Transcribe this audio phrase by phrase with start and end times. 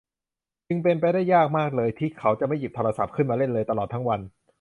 [0.67, 1.69] จึงเป็นไปได้ยากมาก
[1.99, 4.19] ที่เขาจะไม่หยิบโทรศัพท์ขึ้นมาเล่นเลยตลอดทั้งวัน